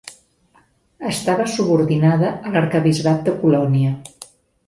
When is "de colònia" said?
3.27-3.93